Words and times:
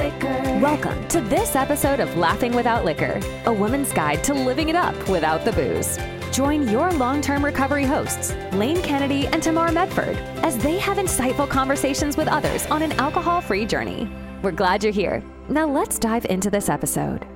liquor. 0.00 0.58
Welcome 0.62 1.06
to 1.08 1.20
this 1.20 1.54
episode 1.54 2.00
of 2.00 2.16
Laughing 2.16 2.54
Without 2.54 2.86
Liquor, 2.86 3.20
a 3.44 3.52
woman's 3.52 3.92
guide 3.92 4.24
to 4.24 4.32
living 4.32 4.70
it 4.70 4.74
up 4.74 4.96
without 5.10 5.44
the 5.44 5.52
booze. 5.52 5.98
Join 6.34 6.66
your 6.68 6.90
long 6.92 7.20
term 7.20 7.44
recovery 7.44 7.84
hosts, 7.84 8.34
Lane 8.52 8.80
Kennedy 8.80 9.26
and 9.26 9.42
Tamar 9.42 9.70
Medford, 9.72 10.16
as 10.42 10.56
they 10.56 10.78
have 10.78 10.96
insightful 10.96 11.46
conversations 11.46 12.16
with 12.16 12.28
others 12.28 12.64
on 12.68 12.80
an 12.80 12.92
alcohol 12.92 13.42
free 13.42 13.66
journey. 13.66 14.10
We're 14.40 14.52
glad 14.52 14.82
you're 14.82 14.90
here. 14.90 15.22
Now 15.50 15.66
let's 15.66 15.98
dive 15.98 16.24
into 16.24 16.48
this 16.48 16.70
episode. 16.70 17.26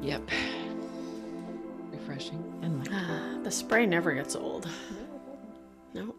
Yep. 0.00 0.28
Refreshing 1.92 2.42
and 2.60 2.78
light. 2.80 2.88
Ah, 2.90 3.38
the 3.44 3.52
spray 3.52 3.86
never 3.86 4.12
gets 4.12 4.34
old. 4.34 4.68
No. 5.94 6.16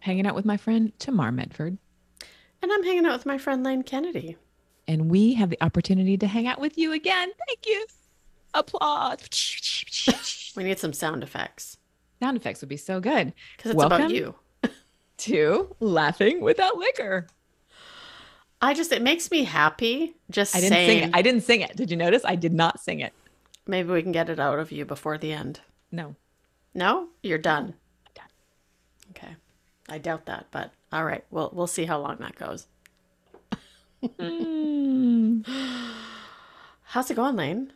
Hanging 0.00 0.26
out 0.26 0.34
with 0.34 0.46
my 0.46 0.56
friend 0.56 0.92
Tamar 0.98 1.30
Medford, 1.30 1.76
And 2.62 2.72
I'm 2.72 2.82
hanging 2.84 3.04
out 3.06 3.12
with 3.14 3.26
my 3.26 3.38
friend 3.38 3.64
Lane 3.64 3.82
Kennedy. 3.82 4.36
and 4.88 5.10
we 5.10 5.34
have 5.34 5.50
the 5.50 5.62
opportunity 5.62 6.16
to 6.18 6.26
hang 6.26 6.46
out 6.46 6.60
with 6.60 6.76
you 6.78 6.92
again. 6.92 7.30
Thank 7.48 7.66
you. 7.66 7.86
Applause. 8.54 10.52
We 10.54 10.64
need 10.64 10.78
some 10.78 10.92
sound 10.92 11.22
effects 11.22 11.78
Sound 12.20 12.36
effects 12.36 12.60
would 12.60 12.68
be 12.68 12.76
so 12.76 13.00
good. 13.00 13.32
because 13.56 13.70
it's 13.70 13.76
Welcome 13.78 14.02
about 14.02 14.10
you. 14.10 14.34
To 15.18 15.74
laughing 15.80 16.40
without 16.40 16.76
liquor. 16.76 17.26
I 18.60 18.74
just, 18.74 18.92
it 18.92 19.02
makes 19.02 19.30
me 19.30 19.44
happy 19.44 20.14
just 20.30 20.54
I 20.54 20.60
didn't 20.60 20.72
saying. 20.72 21.00
sing 21.00 21.08
it. 21.08 21.16
I 21.16 21.22
didn't 21.22 21.40
sing 21.42 21.60
it. 21.62 21.74
Did 21.76 21.90
you 21.90 21.96
notice? 21.96 22.22
I 22.24 22.34
did 22.36 22.52
not 22.52 22.80
sing 22.80 23.00
it. 23.00 23.12
maybe 23.66 23.90
we 23.92 24.02
can 24.02 24.12
get 24.12 24.28
it 24.28 24.38
out 24.40 24.58
of 24.58 24.70
you 24.72 24.84
before 24.84 25.16
the 25.18 25.32
end. 25.32 25.60
No. 25.90 26.16
No, 26.74 27.08
you're 27.22 27.38
done. 27.38 27.74
I'm 28.06 28.12
Done. 28.14 28.26
Okay, 29.10 29.36
I 29.88 29.98
doubt 29.98 30.26
that, 30.26 30.46
but 30.50 30.72
all 30.92 31.04
right, 31.04 31.24
we'll 31.30 31.50
we'll 31.52 31.66
see 31.66 31.84
how 31.84 32.00
long 32.00 32.16
that 32.20 32.36
goes. 32.36 32.66
Mm. 34.02 35.46
How's 36.82 37.10
it 37.10 37.14
going, 37.14 37.36
Lane? 37.36 37.72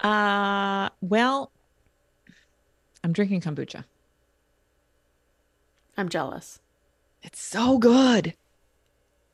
Uh, 0.00 0.88
well, 1.00 1.52
I'm 3.04 3.12
drinking 3.12 3.42
kombucha. 3.42 3.84
I'm 5.96 6.08
jealous. 6.08 6.60
It's 7.22 7.40
so 7.40 7.78
good. 7.78 8.34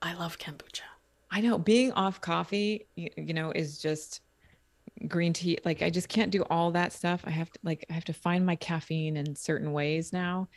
I 0.02 0.14
love 0.14 0.38
kombucha. 0.38 0.82
I 1.30 1.40
know 1.40 1.58
being 1.58 1.92
off 1.92 2.20
coffee, 2.20 2.86
you, 2.96 3.10
you 3.16 3.34
know, 3.34 3.52
is 3.52 3.78
just 3.78 4.20
green 5.06 5.32
tea. 5.32 5.58
Like 5.64 5.82
I 5.82 5.90
just 5.90 6.08
can't 6.08 6.30
do 6.30 6.42
all 6.50 6.70
that 6.72 6.92
stuff. 6.92 7.22
I 7.24 7.30
have 7.30 7.50
to 7.50 7.58
like 7.62 7.84
I 7.90 7.92
have 7.92 8.04
to 8.06 8.12
find 8.12 8.44
my 8.44 8.56
caffeine 8.56 9.16
in 9.16 9.36
certain 9.36 9.72
ways 9.72 10.12
now. 10.12 10.48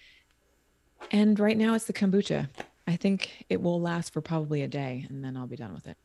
And 1.11 1.39
right 1.39 1.57
now 1.57 1.73
it's 1.73 1.85
the 1.85 1.93
kombucha. 1.93 2.49
I 2.87 2.95
think 2.95 3.45
it 3.49 3.61
will 3.61 3.79
last 3.79 4.13
for 4.13 4.21
probably 4.21 4.61
a 4.61 4.67
day 4.67 5.05
and 5.09 5.23
then 5.23 5.37
I'll 5.37 5.47
be 5.47 5.55
done 5.55 5.73
with 5.73 5.87
it. 5.87 5.97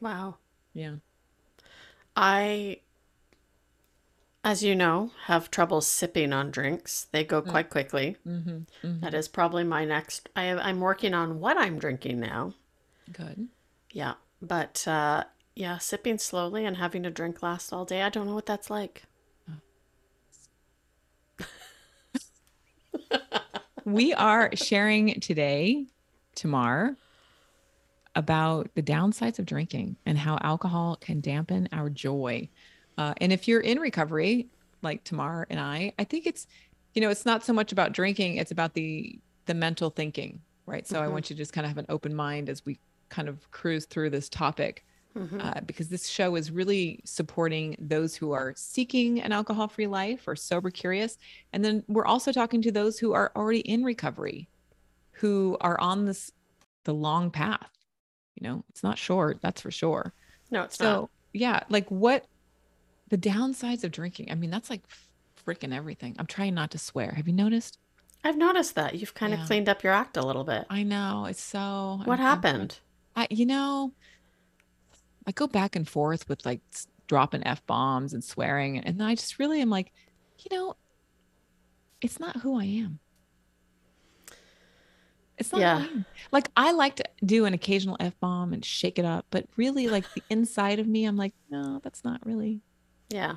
Wow. 0.00 0.36
Yeah. 0.74 0.96
I, 2.16 2.80
as 4.44 4.62
you 4.62 4.74
know, 4.74 5.10
have 5.26 5.50
trouble 5.50 5.80
sipping 5.80 6.32
on 6.32 6.50
drinks. 6.50 7.06
They 7.12 7.24
go 7.24 7.42
quite 7.42 7.70
quickly. 7.70 8.16
Mm-hmm. 8.26 9.00
That 9.00 9.14
is 9.14 9.28
probably 9.28 9.64
my 9.64 9.84
next. 9.84 10.28
I 10.36 10.44
have, 10.44 10.58
I'm 10.58 10.80
working 10.80 11.14
on 11.14 11.40
what 11.40 11.56
I'm 11.56 11.78
drinking 11.78 12.20
now. 12.20 12.54
Good. 13.12 13.48
Yeah, 13.92 14.14
but 14.40 14.86
uh, 14.86 15.24
yeah, 15.54 15.78
sipping 15.78 16.18
slowly 16.18 16.64
and 16.64 16.76
having 16.76 17.04
a 17.04 17.10
drink 17.10 17.42
last 17.42 17.72
all 17.72 17.84
day. 17.84 18.02
I 18.02 18.08
don't 18.08 18.26
know 18.26 18.34
what 18.34 18.46
that's 18.46 18.70
like. 18.70 19.02
We 23.84 24.14
are 24.14 24.50
sharing 24.54 25.18
today, 25.20 25.86
Tamar, 26.36 26.96
about 28.14 28.70
the 28.74 28.82
downsides 28.82 29.38
of 29.38 29.46
drinking 29.46 29.96
and 30.06 30.16
how 30.16 30.38
alcohol 30.40 30.96
can 31.00 31.20
dampen 31.20 31.68
our 31.72 31.90
joy. 31.90 32.48
Uh, 32.96 33.14
and 33.16 33.32
if 33.32 33.48
you're 33.48 33.60
in 33.60 33.80
recovery, 33.80 34.48
like 34.82 35.02
Tamar 35.02 35.46
and 35.50 35.58
I, 35.58 35.92
I 35.98 36.04
think 36.04 36.26
it's, 36.26 36.46
you 36.94 37.00
know, 37.00 37.08
it's 37.08 37.26
not 37.26 37.44
so 37.44 37.52
much 37.52 37.72
about 37.72 37.92
drinking; 37.92 38.36
it's 38.36 38.52
about 38.52 38.74
the 38.74 39.18
the 39.46 39.54
mental 39.54 39.90
thinking, 39.90 40.40
right? 40.66 40.86
So 40.86 41.02
I 41.02 41.08
want 41.08 41.30
you 41.30 41.34
to 41.34 41.38
just 41.42 41.52
kind 41.52 41.64
of 41.64 41.70
have 41.70 41.78
an 41.78 41.86
open 41.88 42.14
mind 42.14 42.48
as 42.48 42.64
we 42.64 42.78
kind 43.08 43.28
of 43.28 43.50
cruise 43.50 43.86
through 43.86 44.10
this 44.10 44.28
topic. 44.28 44.84
Uh, 45.14 45.60
because 45.66 45.88
this 45.90 46.08
show 46.08 46.36
is 46.36 46.50
really 46.50 47.00
supporting 47.04 47.76
those 47.78 48.14
who 48.16 48.32
are 48.32 48.54
seeking 48.56 49.20
an 49.20 49.30
alcohol 49.30 49.68
free 49.68 49.86
life 49.86 50.26
or 50.26 50.34
sober 50.34 50.70
curious. 50.70 51.18
And 51.52 51.62
then 51.62 51.84
we're 51.86 52.06
also 52.06 52.32
talking 52.32 52.62
to 52.62 52.72
those 52.72 52.98
who 52.98 53.12
are 53.12 53.30
already 53.36 53.60
in 53.60 53.84
recovery, 53.84 54.48
who 55.12 55.58
are 55.60 55.78
on 55.80 56.06
this, 56.06 56.32
the 56.84 56.94
long 56.94 57.30
path. 57.30 57.68
You 58.40 58.48
know, 58.48 58.64
it's 58.70 58.82
not 58.82 58.96
short, 58.96 59.40
that's 59.42 59.60
for 59.60 59.70
sure. 59.70 60.14
No, 60.50 60.62
it's 60.62 60.78
So, 60.78 60.84
not. 61.02 61.10
yeah, 61.34 61.60
like 61.68 61.90
what 61.90 62.24
the 63.08 63.18
downsides 63.18 63.84
of 63.84 63.90
drinking. 63.90 64.30
I 64.30 64.34
mean, 64.34 64.50
that's 64.50 64.70
like 64.70 64.82
freaking 65.46 65.74
everything. 65.74 66.16
I'm 66.18 66.26
trying 66.26 66.54
not 66.54 66.70
to 66.70 66.78
swear. 66.78 67.12
Have 67.12 67.26
you 67.28 67.34
noticed? 67.34 67.78
I've 68.24 68.38
noticed 68.38 68.76
that 68.76 68.94
you've 68.94 69.12
kind 69.14 69.34
Yeah. 69.34 69.42
of 69.42 69.46
cleaned 69.46 69.68
up 69.68 69.82
your 69.84 69.92
act 69.92 70.16
a 70.16 70.24
little 70.24 70.44
bit. 70.44 70.64
I 70.70 70.84
know 70.84 71.26
it's 71.28 71.42
so. 71.42 72.00
What 72.04 72.18
I'm- 72.18 72.26
I'm- 72.26 72.36
happened? 72.42 72.78
I, 73.14 73.26
you 73.28 73.44
know, 73.44 73.92
I 75.26 75.32
go 75.32 75.46
back 75.46 75.76
and 75.76 75.88
forth 75.88 76.28
with 76.28 76.44
like 76.46 76.60
dropping 77.06 77.46
f 77.46 77.64
bombs 77.66 78.12
and 78.14 78.22
swearing, 78.24 78.78
and 78.78 79.02
I 79.02 79.14
just 79.14 79.38
really 79.38 79.60
am 79.60 79.70
like, 79.70 79.92
you 80.38 80.56
know, 80.56 80.74
it's 82.00 82.18
not 82.18 82.36
who 82.38 82.58
I 82.60 82.64
am. 82.64 82.98
It's 85.38 85.52
not. 85.52 85.60
Yeah. 85.60 85.80
Who 85.80 85.84
I 85.84 85.92
am. 85.92 86.04
Like 86.32 86.48
I 86.56 86.72
like 86.72 86.96
to 86.96 87.04
do 87.24 87.44
an 87.44 87.54
occasional 87.54 87.96
f 88.00 88.18
bomb 88.20 88.52
and 88.52 88.64
shake 88.64 88.98
it 88.98 89.04
up, 89.04 89.26
but 89.30 89.46
really, 89.56 89.88
like 89.88 90.04
the 90.14 90.22
inside 90.30 90.78
of 90.78 90.86
me, 90.86 91.04
I'm 91.04 91.16
like, 91.16 91.34
no, 91.50 91.80
that's 91.82 92.04
not 92.04 92.24
really. 92.26 92.60
Yeah, 93.08 93.36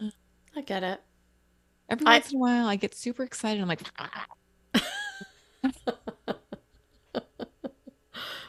Uh. 0.00 0.10
I 0.56 0.60
get 0.62 0.82
it. 0.82 1.00
Every 1.88 2.06
I- 2.06 2.14
once 2.14 2.30
in 2.30 2.36
a 2.36 2.40
while, 2.40 2.66
I 2.66 2.76
get 2.76 2.94
super 2.94 3.22
excited. 3.22 3.60
I'm 3.60 3.68
like, 3.68 3.82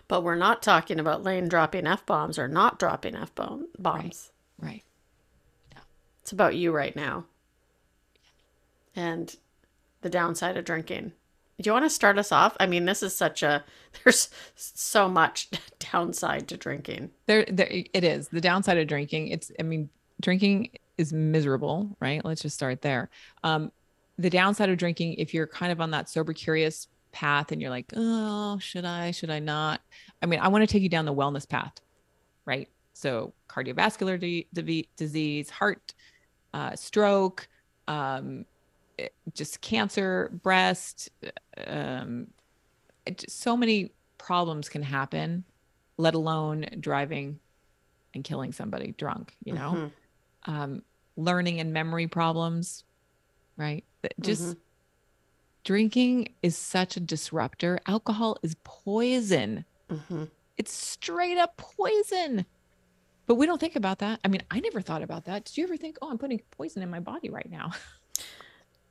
But 0.07 0.21
we're 0.23 0.35
not 0.35 0.61
talking 0.61 0.99
about 0.99 1.23
Lane 1.23 1.47
dropping 1.47 1.87
f 1.87 2.05
bombs 2.05 2.37
or 2.37 2.47
not 2.47 2.77
dropping 2.79 3.15
f 3.15 3.33
bomb 3.35 3.67
bombs. 3.79 4.31
right. 4.59 4.83
It's 6.21 6.31
about 6.31 6.55
you 6.55 6.71
right 6.71 6.95
now, 6.95 7.25
and 8.95 9.35
the 10.01 10.09
downside 10.09 10.57
of 10.57 10.65
drinking. 10.65 11.11
Do 11.61 11.67
you 11.69 11.71
want 11.71 11.85
to 11.85 11.89
start 11.89 12.17
us 12.17 12.31
off? 12.31 12.57
I 12.59 12.65
mean, 12.65 12.85
this 12.85 13.01
is 13.03 13.15
such 13.15 13.41
a 13.43 13.63
there's 14.03 14.29
so 14.55 15.07
much 15.07 15.49
downside 15.91 16.47
to 16.49 16.57
drinking. 16.57 17.11
there 17.27 17.45
there 17.47 17.69
it 17.71 18.03
is 18.03 18.27
the 18.29 18.41
downside 18.41 18.77
of 18.77 18.87
drinking 18.87 19.29
it's 19.29 19.51
i 19.59 19.63
mean 19.63 19.89
drinking 20.21 20.69
is 20.97 21.13
miserable 21.13 21.95
right 21.99 22.23
let's 22.25 22.41
just 22.41 22.55
start 22.55 22.81
there 22.81 23.09
um 23.43 23.71
the 24.17 24.29
downside 24.29 24.69
of 24.69 24.77
drinking 24.77 25.13
if 25.15 25.33
you're 25.33 25.47
kind 25.47 25.71
of 25.71 25.79
on 25.81 25.91
that 25.91 26.09
sober 26.09 26.33
curious 26.33 26.87
path 27.15 27.51
and 27.53 27.61
you're 27.61 27.69
like 27.69 27.85
oh 27.95 28.59
should 28.59 28.83
i 28.83 29.09
should 29.11 29.29
i 29.29 29.39
not 29.39 29.79
i 30.21 30.25
mean 30.25 30.39
i 30.41 30.49
want 30.49 30.61
to 30.61 30.67
take 30.67 30.83
you 30.83 30.89
down 30.89 31.05
the 31.05 31.13
wellness 31.13 31.47
path 31.47 31.73
right 32.45 32.67
so 32.93 33.33
cardiovascular 33.49 34.19
disease 34.97 35.49
heart 35.49 35.93
uh, 36.53 36.75
stroke 36.75 37.47
um 37.87 38.45
it- 38.97 39.15
just 39.33 39.61
cancer 39.61 40.29
breast 40.43 41.09
um 41.67 42.27
it 43.05 43.19
just, 43.19 43.39
so 43.39 43.55
many 43.55 43.91
problems 44.17 44.67
can 44.67 44.83
happen 44.83 45.45
let 45.97 46.15
alone 46.15 46.65
driving 46.81 47.39
and 48.13 48.23
killing 48.23 48.51
somebody 48.53 48.93
drunk, 48.97 49.35
you 49.43 49.53
know, 49.53 49.71
Mhm. 49.71 49.91
um, 50.53 50.81
learning 51.17 51.59
and 51.59 51.71
memory 51.73 52.07
problems, 52.07 52.83
right? 53.57 53.83
Just 54.21 54.41
Mhm. 54.41 54.57
Drinking 55.65 56.29
is 56.41 56.57
such 56.57 56.95
a 56.95 57.01
disruptor. 57.01 57.79
Alcohol 57.85 58.37
is 58.41 58.55
poison. 58.63 59.65
Mhm. 59.89 60.29
It's 60.57 60.71
straight 60.71 61.37
up 61.37 61.57
poison. 61.57 62.45
But 63.25 63.35
we 63.35 63.45
don't 63.47 63.59
think 63.59 63.75
about 63.75 63.99
that. 63.99 64.19
I 64.23 64.27
mean, 64.29 64.43
I 64.51 64.59
never 64.61 64.79
thought 64.79 65.01
about 65.01 65.25
that. 65.25 65.43
Did 65.45 65.57
you 65.57 65.63
ever 65.65 65.75
think, 65.75 65.97
oh, 66.01 66.09
I'm 66.11 66.17
putting 66.19 66.39
poison 66.51 66.81
in 66.83 66.89
my 66.89 66.99
body 67.01 67.29
right 67.29 67.49
now? 67.49 67.71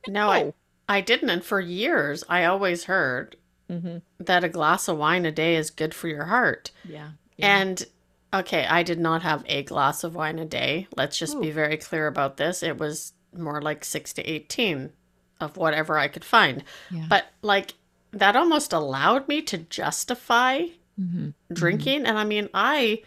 No, 0.07 0.29
I 0.29 0.43
No. 0.43 0.53
I 0.87 1.01
didn't, 1.01 1.31
and 1.31 1.43
for 1.43 1.59
years 1.59 2.23
I 2.29 2.45
always 2.45 2.83
heard 2.83 3.37
Mm-hmm. 3.71 3.97
that 4.19 4.43
a 4.43 4.49
glass 4.49 4.87
of 4.87 4.99
wine 4.99 5.25
a 5.25 5.31
day 5.31 5.55
is 5.55 5.71
good 5.71 5.95
for 5.95 6.07
your 6.07 6.25
heart. 6.25 6.69
Yeah. 6.87 7.09
And 7.39 7.83
okay, 8.31 8.67
I 8.67 8.83
did 8.83 8.99
not 8.99 9.23
have 9.23 9.43
a 9.47 9.63
glass 9.63 10.03
of 10.03 10.13
wine 10.13 10.37
a 10.37 10.45
day. 10.45 10.87
Let's 10.95 11.17
just 11.17 11.41
be 11.41 11.49
very 11.49 11.77
clear 11.77 12.05
about 12.05 12.37
this. 12.37 12.61
It 12.61 12.77
was 12.77 13.13
more 13.33 13.59
like 13.63 13.83
6 13.83 14.13
to 14.13 14.21
18 14.21 14.93
of 15.39 15.57
whatever 15.57 15.97
I 15.97 16.07
could 16.07 16.25
find. 16.25 16.63
yeah. 16.91 17.05
But 17.09 17.25
like 17.41 17.73
that 18.11 18.35
almost 18.35 18.73
allowed 18.73 19.27
me 19.27 19.41
to 19.41 19.57
justify 19.57 20.67
mm-hmm. 20.99 21.29
drinking 21.51 22.05
and 22.05 22.17
I 22.17 22.23
mean 22.23 22.49
I 22.53 23.03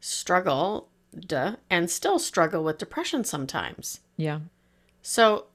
struggle 0.00 0.88
duh, 1.18 1.56
and 1.70 1.90
still 1.90 2.18
struggle 2.18 2.64
with 2.64 2.78
depression 2.78 3.24
sometimes. 3.24 4.00
Yeah. 4.16 4.40
So 5.02 5.46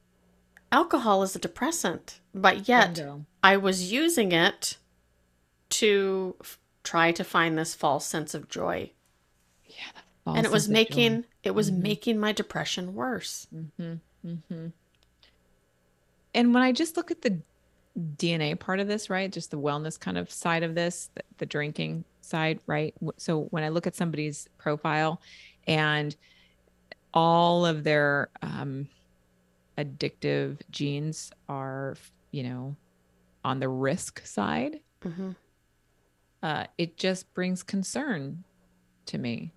alcohol 0.71 1.23
is 1.23 1.35
a 1.35 1.39
depressant, 1.39 2.19
but 2.33 2.67
yet 2.67 2.95
Bingo. 2.95 3.25
I 3.43 3.57
was 3.57 3.91
using 3.91 4.31
it 4.31 4.77
to 5.69 6.35
f- 6.41 6.59
try 6.83 7.11
to 7.11 7.23
find 7.23 7.57
this 7.57 7.75
false 7.75 8.05
sense 8.05 8.33
of 8.33 8.49
joy. 8.49 8.91
Yeah. 9.65 10.35
and 10.35 10.45
it 10.45 10.51
was 10.51 10.67
making 10.67 11.25
it 11.43 11.51
was 11.51 11.71
making 11.71 12.19
my 12.19 12.31
depression 12.31 12.93
worse. 12.95 13.47
Mm-hmm. 13.53 13.93
Mm-hmm. 14.25 14.67
And 16.37 16.53
when 16.53 16.61
I 16.61 16.71
just 16.71 16.97
look 16.97 17.09
at 17.09 17.23
the 17.23 17.39
DNA 18.15 18.57
part 18.59 18.79
of 18.79 18.87
this, 18.87 19.09
right? 19.09 19.31
Just 19.31 19.49
the 19.49 19.57
wellness 19.57 19.99
kind 19.99 20.19
of 20.19 20.31
side 20.31 20.61
of 20.61 20.75
this, 20.75 21.09
the, 21.15 21.23
the 21.39 21.45
drinking 21.47 22.05
side, 22.21 22.59
right? 22.67 22.93
So 23.17 23.45
when 23.45 23.63
I 23.63 23.69
look 23.69 23.87
at 23.87 23.95
somebody's 23.95 24.47
profile 24.59 25.19
and 25.65 26.15
all 27.11 27.65
of 27.65 27.83
their 27.83 28.29
um, 28.43 28.87
addictive 29.79 30.59
genes 30.69 31.31
are, 31.49 31.95
you 32.29 32.43
know, 32.43 32.75
on 33.43 33.59
the 33.59 33.69
risk 33.69 34.23
side, 34.25 34.79
Mm-hmm. 35.03 35.31
uh, 36.43 36.65
it 36.77 36.97
just 36.97 37.33
brings 37.33 37.63
concern 37.63 38.43
to 39.07 39.17
me. 39.17 39.53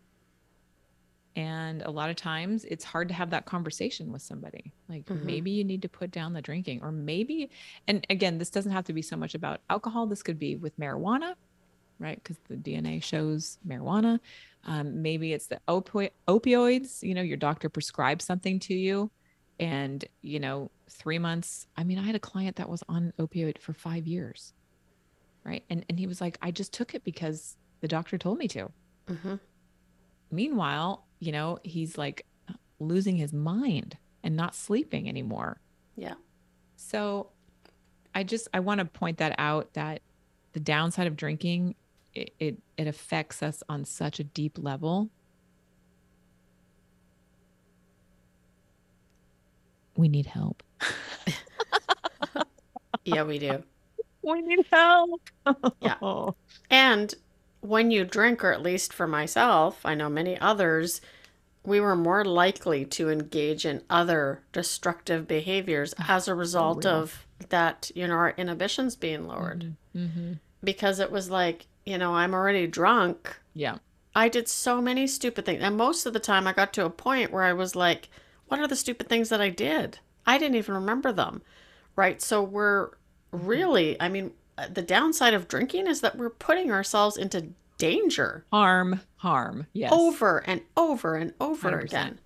And 1.36 1.82
a 1.82 1.90
lot 1.90 2.10
of 2.10 2.16
times 2.16 2.64
it's 2.64 2.82
hard 2.84 3.06
to 3.08 3.14
have 3.14 3.30
that 3.30 3.46
conversation 3.46 4.10
with 4.10 4.20
somebody. 4.22 4.72
Like 4.88 5.06
Mhm. 5.06 5.24
maybe 5.24 5.50
you 5.52 5.62
need 5.64 5.82
to 5.82 5.88
put 5.88 6.10
down 6.10 6.32
the 6.32 6.42
drinking, 6.42 6.82
or 6.82 6.90
maybe, 6.90 7.50
and 7.86 8.04
again, 8.10 8.38
this 8.38 8.50
doesn't 8.50 8.72
have 8.72 8.84
to 8.86 8.92
be 8.92 9.02
so 9.02 9.16
much 9.16 9.34
about 9.34 9.60
alcohol. 9.70 10.06
This 10.06 10.22
could 10.24 10.38
be 10.38 10.56
with 10.56 10.76
marijuana, 10.78 11.36
right? 12.00 12.16
Because 12.20 12.38
the 12.48 12.56
DNA 12.56 13.00
shows 13.00 13.58
marijuana. 13.66 14.18
Um, 14.64 15.02
maybe 15.02 15.32
it's 15.32 15.46
the 15.46 15.60
opi- 15.68 16.10
opioids. 16.26 17.02
You 17.02 17.14
know, 17.14 17.22
your 17.22 17.36
doctor 17.36 17.68
prescribes 17.68 18.24
something 18.24 18.58
to 18.60 18.74
you, 18.74 19.10
and 19.60 20.04
you 20.22 20.40
know, 20.40 20.70
three 20.88 21.18
months. 21.20 21.68
I 21.76 21.84
mean, 21.84 21.98
I 21.98 22.02
had 22.02 22.16
a 22.16 22.20
client 22.20 22.56
that 22.56 22.68
was 22.68 22.82
on 22.88 23.12
opioid 23.20 23.58
for 23.58 23.72
five 23.72 24.06
years, 24.08 24.52
right? 25.44 25.64
And 25.70 25.84
and 25.88 25.96
he 25.98 26.06
was 26.08 26.20
like, 26.20 26.38
I 26.42 26.50
just 26.50 26.72
took 26.72 26.94
it 26.96 27.04
because 27.04 27.56
the 27.80 27.88
doctor 27.88 28.18
told 28.18 28.38
me 28.38 28.48
to. 28.48 28.72
Mm-hmm. 29.06 29.36
Meanwhile, 30.30 31.06
you 31.20 31.32
know, 31.32 31.58
he's 31.62 31.96
like 31.96 32.26
losing 32.80 33.16
his 33.16 33.32
mind 33.32 33.96
and 34.22 34.36
not 34.36 34.54
sleeping 34.54 35.08
anymore. 35.08 35.60
Yeah. 35.96 36.14
So 36.76 37.30
I 38.14 38.24
just 38.24 38.48
I 38.52 38.60
want 38.60 38.80
to 38.80 38.84
point 38.84 39.18
that 39.18 39.34
out 39.38 39.72
that 39.74 40.00
the 40.52 40.60
downside 40.60 41.06
of 41.06 41.16
drinking 41.16 41.76
it, 42.14 42.34
it 42.40 42.58
it 42.76 42.88
affects 42.88 43.42
us 43.42 43.62
on 43.68 43.84
such 43.84 44.18
a 44.18 44.24
deep 44.24 44.58
level. 44.58 45.10
We 49.96 50.08
need 50.08 50.26
help. 50.26 50.62
Yeah, 53.04 53.24
we 53.24 53.38
do. 53.38 53.62
We 54.22 54.42
need 54.42 54.66
help. 54.70 55.22
Yeah. 55.80 56.30
And 56.68 57.14
when 57.60 57.90
you 57.90 58.04
drink, 58.04 58.42
or 58.44 58.52
at 58.52 58.62
least 58.62 58.92
for 58.92 59.06
myself, 59.06 59.80
I 59.84 59.94
know 59.94 60.08
many 60.08 60.38
others, 60.38 61.00
we 61.64 61.80
were 61.80 61.96
more 61.96 62.24
likely 62.24 62.84
to 62.86 63.10
engage 63.10 63.66
in 63.66 63.82
other 63.90 64.42
destructive 64.52 65.28
behaviors 65.28 65.94
ah, 65.98 66.16
as 66.16 66.28
a 66.28 66.34
result 66.34 66.86
of 66.86 67.26
that, 67.50 67.90
you 67.94 68.06
know, 68.08 68.14
our 68.14 68.30
inhibitions 68.30 68.96
being 68.96 69.26
lowered. 69.26 69.74
Mm-hmm, 69.94 69.98
mm-hmm. 70.20 70.32
Because 70.62 71.00
it 71.00 71.10
was 71.10 71.30
like, 71.30 71.66
you 71.84 71.98
know, 71.98 72.14
I'm 72.14 72.34
already 72.34 72.66
drunk. 72.66 73.36
Yeah. 73.54 73.78
I 74.14 74.28
did 74.28 74.48
so 74.48 74.80
many 74.80 75.06
stupid 75.06 75.44
things. 75.44 75.62
And 75.62 75.76
most 75.76 76.06
of 76.06 76.12
the 76.12 76.20
time, 76.20 76.46
I 76.46 76.52
got 76.52 76.72
to 76.74 76.84
a 76.84 76.90
point 76.90 77.30
where 77.30 77.44
I 77.44 77.52
was 77.52 77.76
like, 77.76 78.08
what 78.48 78.60
are 78.60 78.66
the 78.66 78.76
stupid 78.76 79.08
things 79.08 79.28
that 79.28 79.40
I 79.40 79.50
did? 79.50 79.98
I 80.26 80.38
didn't 80.38 80.56
even 80.56 80.74
remember 80.74 81.12
them. 81.12 81.42
Right. 81.96 82.20
So 82.20 82.42
we're 82.42 82.88
mm-hmm. 83.32 83.46
really, 83.46 84.00
I 84.00 84.08
mean, 84.08 84.32
the 84.68 84.82
downside 84.82 85.34
of 85.34 85.48
drinking 85.48 85.86
is 85.86 86.00
that 86.00 86.16
we're 86.16 86.30
putting 86.30 86.70
ourselves 86.70 87.16
into 87.16 87.48
danger 87.78 88.44
Harm, 88.52 89.00
harm. 89.16 89.66
Yes. 89.72 89.92
over 89.92 90.38
and 90.46 90.60
over 90.76 91.16
and 91.16 91.32
over 91.40 91.70
100%. 91.70 91.84
again. 91.84 92.18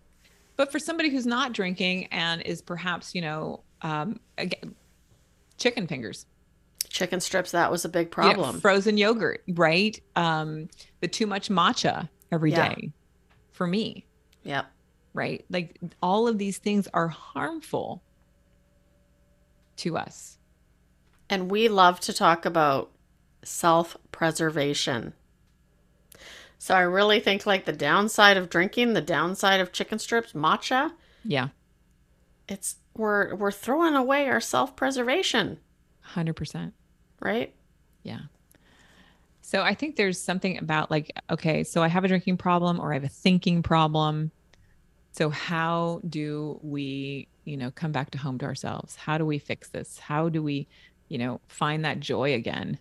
But 0.57 0.71
for 0.73 0.79
somebody 0.79 1.11
who's 1.11 1.27
not 1.27 1.53
drinking 1.53 2.07
and 2.07 2.41
is 2.43 2.63
perhaps, 2.63 3.15
you 3.15 3.21
know, 3.21 3.61
um, 3.83 4.21
again, 4.39 4.75
chicken 5.59 5.87
fingers, 5.87 6.27
Chicken 6.89 7.19
strips, 7.21 7.51
that 7.51 7.73
was 7.73 7.85
a 7.85 7.89
big 7.89 8.11
problem. 8.13 8.61
frozen 8.61 8.97
yogurt, 8.97 9.43
right? 9.49 10.01
Um, 10.15 10.69
the 11.01 11.09
too 11.09 11.27
much 11.27 11.49
matcha 11.49 12.09
every 12.31 12.53
day 12.53 12.77
Yeah. 12.79 12.89
for 13.51 13.67
me, 13.67 14.07
yep. 14.45 14.67
right? 15.13 15.45
Like 15.51 15.81
all 16.01 16.29
of 16.29 16.39
these 16.39 16.59
things 16.59 16.87
are 16.95 17.09
harmful 17.09 18.01
to 19.79 19.97
us. 19.99 20.39
And 21.35 21.51
we 21.51 21.67
love 21.67 21.99
to 22.01 22.13
talk 22.13 22.47
about 22.47 22.93
self 23.43 23.97
preservation. 24.13 25.15
So 26.61 26.77
I 26.77 26.83
really 26.83 27.19
think 27.19 27.45
like 27.45 27.65
the 27.65 27.73
downside 27.73 28.37
of 28.37 28.49
drinking, 28.49 28.93
the 28.93 29.01
downside 29.01 29.59
of 29.59 29.73
chicken 29.73 29.99
strips, 29.99 30.33
matcha, 30.33 30.93
Yeah, 31.25 31.49
it's 32.49 32.77
we're 32.97 33.35
we're 33.35 33.51
throwing 33.51 33.95
away 33.97 34.29
our 34.29 34.41
self 34.41 34.77
preservation, 34.77 35.59
100%. 36.15 36.71
right? 37.21 37.53
Yeah. 38.05 38.21
So 39.43 39.63
I 39.63 39.75
think 39.75 39.97
there's 39.97 40.21
something 40.21 40.57
about 40.59 40.89
like, 40.89 41.11
okay, 41.31 41.65
so 41.65 41.83
I 41.83 41.89
have 41.89 42.05
a 42.05 42.09
drinking 42.09 42.37
problem 42.37 42.79
or 42.79 42.93
I 42.93 42.95
have 42.95 43.03
a 43.05 43.09
thinking 43.09 43.65
problem. 43.65 44.31
So 45.11 45.31
how 45.31 46.01
do 46.09 46.61
we, 46.63 47.27
you 47.45 47.57
know, 47.57 47.73
come 47.73 47.91
back 47.91 48.11
to 48.13 48.19
home 48.19 48.39
to 48.39 48.47
ourselves? 48.47 48.95
How 48.95 49.19
do 49.19 49.27
we 49.27 49.39
fix 49.39 49.69
this? 49.69 49.99
How 49.99 50.29
do 50.29 50.41
we, 50.43 50.69
you 51.09 51.19
know, 51.19 51.41
find 51.49 51.85
that 51.85 52.01
joy 52.01 52.35
again? 52.35 52.79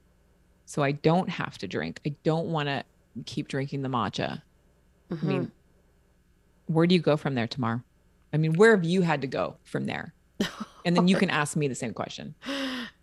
So 0.65 0.81
I 0.83 0.91
don't 0.93 1.29
have 1.29 1.57
to 1.59 1.67
drink. 1.67 1.99
I 2.05 2.15
don't 2.23 2.47
want 2.47 2.67
to 2.69 2.83
keep 3.25 3.47
drinking 3.47 3.81
the 3.81 3.89
matcha. 3.89 4.41
I 5.11 5.15
Mm-hmm. 5.15 5.27
mean, 5.27 5.51
where 6.65 6.87
do 6.87 6.95
you 6.95 7.01
go 7.01 7.17
from 7.17 7.35
there 7.35 7.45
Tamar? 7.47 7.83
I 8.33 8.37
mean, 8.37 8.53
where 8.53 8.71
have 8.71 8.83
you 8.83 9.01
had 9.01 9.21
to 9.21 9.27
go 9.27 9.57
from 9.63 9.85
there? 9.85 10.13
And 10.85 10.97
then 10.97 11.07
you 11.07 11.15
can 11.15 11.29
ask 11.29 11.55
me 11.55 11.69
the 11.69 11.75
same 11.75 11.93
question. 11.93 12.35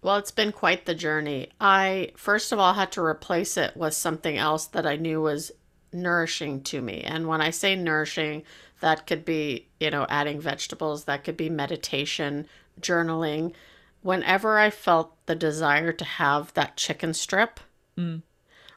Well, 0.02 0.16
it's 0.16 0.30
been 0.30 0.52
quite 0.52 0.84
the 0.84 0.94
journey. 0.94 1.48
I 1.58 2.12
first 2.14 2.52
of 2.52 2.58
all 2.58 2.74
had 2.74 2.92
to 2.92 3.00
replace 3.02 3.56
it 3.56 3.74
with 3.74 3.94
something 3.94 4.36
else 4.36 4.66
that 4.66 4.84
I 4.84 4.96
knew 4.96 5.22
was 5.22 5.50
nourishing 5.90 6.62
to 6.64 6.82
me. 6.82 7.00
And 7.00 7.26
when 7.26 7.40
I 7.40 7.48
say 7.48 7.74
nourishing, 7.76 8.42
that 8.80 9.06
could 9.06 9.24
be, 9.24 9.66
you 9.78 9.90
know, 9.90 10.04
adding 10.10 10.40
vegetables, 10.42 11.04
that 11.04 11.24
could 11.24 11.38
be 11.38 11.48
meditation, 11.48 12.46
journaling. 12.82 13.54
Whenever 14.02 14.58
I 14.58 14.70
felt 14.70 15.14
the 15.26 15.34
desire 15.34 15.92
to 15.92 16.04
have 16.04 16.54
that 16.54 16.76
chicken 16.76 17.12
strip, 17.14 17.60
Mm. 17.96 18.22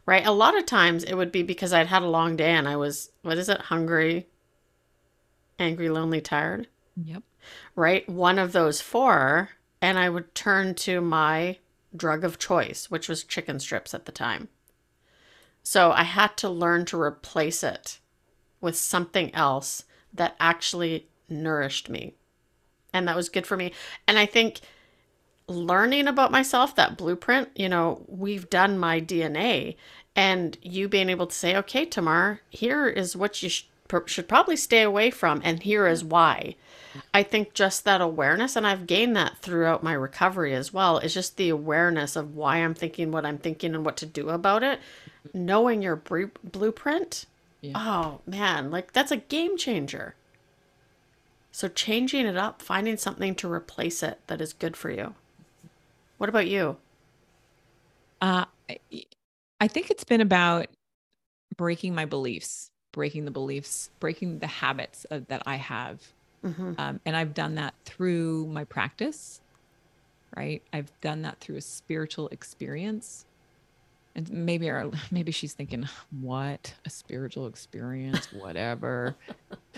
right? 0.05 0.25
A 0.25 0.31
lot 0.31 0.57
of 0.57 0.65
times 0.65 1.03
it 1.03 1.15
would 1.15 1.31
be 1.31 1.43
because 1.43 1.71
I'd 1.71 1.87
had 1.87 2.01
a 2.03 2.07
long 2.07 2.35
day 2.35 2.51
and 2.51 2.67
I 2.67 2.75
was, 2.75 3.11
what 3.21 3.37
is 3.37 3.47
it, 3.47 3.61
hungry, 3.61 4.27
angry, 5.59 5.89
lonely, 5.89 6.19
tired 6.21 6.67
Yep. 6.95 7.23
right? 7.75 8.07
One 8.09 8.37
of 8.37 8.51
those 8.51 8.81
four, 8.81 9.51
and 9.81 9.97
I 9.97 10.09
would 10.09 10.35
turn 10.35 10.75
to 10.75 10.99
my 11.01 11.59
drug 11.95 12.23
of 12.23 12.39
choice, 12.39 12.89
which 12.89 13.07
was 13.07 13.23
chicken 13.23 13.59
strips 13.59 13.93
at 13.93 14.05
the 14.05 14.11
time. 14.11 14.49
So 15.61 15.91
I 15.91 16.03
had 16.03 16.35
to 16.37 16.49
learn 16.49 16.85
to 16.85 16.99
replace 16.99 17.63
it 17.63 17.99
with 18.59 18.75
something 18.75 19.33
else 19.33 19.85
that 20.13 20.35
actually 20.39 21.07
nourished 21.29 21.89
me. 21.89 22.15
And 22.91 23.07
that 23.07 23.15
was 23.15 23.29
good 23.29 23.47
for 23.47 23.57
me. 23.57 23.73
And 24.07 24.19
I 24.19 24.25
think 24.25 24.59
learning 25.47 26.07
about 26.07 26.31
myself, 26.31 26.75
that 26.75 26.97
blueprint, 26.97 27.49
you 27.55 27.67
know, 27.69 28.03
we've 28.07 28.49
done 28.49 28.77
my 28.77 29.01
DNA, 29.01 29.75
and 30.15 30.57
you 30.61 30.87
being 30.87 31.09
able 31.09 31.27
to 31.27 31.35
say, 31.35 31.55
okay, 31.57 31.85
Tamar, 31.85 32.41
here 32.49 32.87
is 32.87 33.15
what 33.15 33.41
you 33.43 33.49
sh- 33.49 33.65
pr- 33.87 34.05
should 34.07 34.27
probably 34.27 34.55
stay 34.55 34.81
away 34.81 35.11
from, 35.11 35.41
and 35.43 35.63
here 35.63 35.87
is 35.87 36.03
why. 36.03 36.55
I 37.13 37.23
think 37.23 37.53
just 37.55 37.85
that 37.85 38.01
awareness, 38.01 38.55
and 38.55 38.67
I've 38.67 38.85
gained 38.85 39.15
that 39.15 39.39
throughout 39.39 39.81
my 39.83 39.93
recovery 39.93 40.53
as 40.53 40.71
well, 40.71 40.99
is 40.99 41.13
just 41.13 41.37
the 41.37 41.49
awareness 41.49 42.15
of 42.15 42.35
why 42.35 42.57
I'm 42.57 42.75
thinking 42.75 43.11
what 43.11 43.25
I'm 43.25 43.39
thinking 43.39 43.73
and 43.73 43.83
what 43.83 43.97
to 43.97 44.05
do 44.05 44.29
about 44.29 44.61
it. 44.63 44.79
Knowing 45.33 45.81
your 45.81 45.95
bru- 45.95 46.29
blueprint, 46.43 47.25
Yeah. 47.61 47.71
oh 47.75 48.21
man, 48.27 48.69
like 48.69 48.93
that's 48.93 49.11
a 49.11 49.17
game 49.17 49.57
changer. 49.57 50.13
So 51.51 51.67
changing 51.67 52.25
it 52.27 52.37
up, 52.37 52.61
finding 52.61 52.97
something 52.97 53.33
to 53.35 53.51
replace 53.51 54.03
it 54.03 54.19
that 54.27 54.41
is 54.41 54.53
good 54.53 54.75
for 54.77 54.91
you. 54.91 55.15
What 56.17 56.29
about 56.29 56.47
you? 56.47 56.77
Uh, 58.21 58.45
I- 59.59 59.67
think 59.67 59.89
it's 59.89 60.03
been 60.03 60.21
about 60.21 60.67
breaking 61.57 61.95
my 61.95 62.05
beliefs, 62.05 62.69
breaking 62.91 63.25
the 63.25 63.31
beliefs, 63.31 63.89
breaking 63.99 64.39
the 64.39 64.47
habits 64.47 65.05
of, 65.05 65.27
that 65.27 65.43
I 65.45 65.55
have. 65.55 66.01
hmm 66.43 66.73
Um, 66.77 66.99
and 67.05 67.15
I've 67.15 67.33
done 67.33 67.55
that 67.55 67.73
through 67.85 68.47
my 68.47 68.63
practice, 68.65 69.41
right? 70.35 70.61
I've 70.71 70.91
done 71.01 71.23
that 71.23 71.39
through 71.39 71.57
a 71.57 71.61
spiritual 71.61 72.27
experience. 72.29 73.25
And 74.15 74.29
maybe, 74.31 74.69
our, 74.69 74.89
maybe 75.11 75.31
she's 75.31 75.53
thinking, 75.53 75.87
what 76.21 76.73
a 76.85 76.89
spiritual 76.89 77.47
experience, 77.47 78.27
whatever. 78.33 79.15